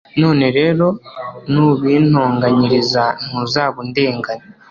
[0.21, 0.87] none rero,
[1.51, 4.43] nubintonganyiriza ntuzaba undenganya